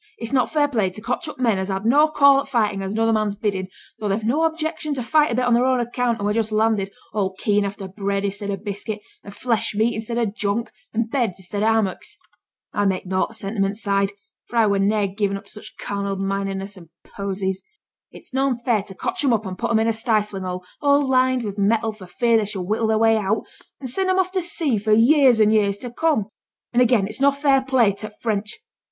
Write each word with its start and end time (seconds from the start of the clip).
It's 0.17 0.33
not 0.33 0.51
fair 0.51 0.67
play 0.67 0.89
to 0.89 0.99
cotch 0.99 1.27
up 1.27 1.37
men 1.37 1.59
as 1.59 1.67
has 1.67 1.83
no 1.85 2.07
call 2.07 2.43
for 2.43 2.49
fightin' 2.49 2.81
at 2.81 2.89
another 2.89 3.13
man's 3.13 3.35
biddin', 3.35 3.67
though 3.99 4.07
they've 4.09 4.23
no 4.23 4.45
objection 4.45 4.95
to 4.95 5.03
fight 5.03 5.31
a 5.31 5.35
bit 5.35 5.45
on 5.45 5.53
their 5.53 5.67
own 5.67 5.79
account 5.79 6.17
and 6.17 6.21
who 6.23 6.29
are 6.29 6.33
just 6.33 6.51
landed, 6.51 6.91
all 7.13 7.35
keen 7.37 7.63
after 7.63 7.87
bread 7.87 8.25
i'stead 8.25 8.49
o' 8.49 8.55
biscuit, 8.57 9.01
and 9.23 9.31
flesh 9.31 9.75
meat 9.75 9.95
i'stead 9.95 10.17
o' 10.17 10.25
junk, 10.25 10.71
and 10.91 11.11
beds 11.11 11.35
i'stead 11.39 11.61
o' 11.61 11.67
hammocks. 11.71 12.17
(I 12.73 12.85
make 12.87 13.05
naught 13.05 13.29
o' 13.29 13.33
t' 13.33 13.35
sentiment 13.37 13.77
side, 13.77 14.11
for 14.47 14.55
I 14.55 14.65
were 14.65 14.79
niver 14.79 15.13
gi'en 15.15 15.37
up 15.37 15.45
to 15.45 15.51
such 15.51 15.77
carnal 15.77 16.15
mindedness 16.15 16.77
and 16.77 16.89
poesies.) 17.03 17.63
It's 18.11 18.33
noane 18.33 18.57
fair 18.57 18.81
to 18.81 18.95
cotch 18.95 19.23
'em 19.23 19.33
up 19.33 19.45
and 19.45 19.55
put 19.55 19.69
'em 19.69 19.77
in 19.77 19.87
a 19.87 19.93
stifling 19.93 20.41
hole, 20.41 20.63
all 20.81 21.07
lined 21.07 21.43
with 21.43 21.59
metal 21.59 21.91
for 21.91 22.07
fear 22.07 22.37
they 22.37 22.45
should 22.45 22.61
whittle 22.63 22.87
their 22.87 22.97
way 22.97 23.17
out, 23.17 23.43
and 23.79 23.87
send 23.87 24.09
'em 24.09 24.17
off 24.17 24.31
to 24.31 24.41
sea 24.41 24.79
for 24.79 24.93
years 24.93 25.39
an' 25.39 25.51
years 25.51 25.77
to 25.77 25.91
come. 25.91 26.25
And 26.73 26.81
again 26.81 27.05
it's 27.05 27.21
no 27.21 27.29
fair 27.29 27.61
play 27.61 27.91
to 27.91 28.09
t' 28.09 28.15
French. 28.19 28.57